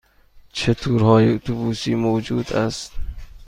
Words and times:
چه 0.53 0.73
تورهای 0.73 1.33
اتوبوسی 1.33 1.95
موجود 1.95 2.53
است؟ 2.53 2.91